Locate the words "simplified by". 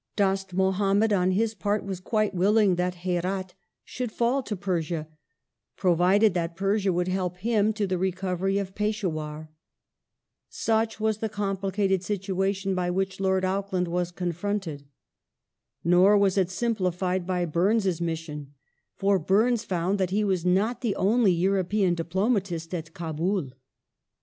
16.49-17.45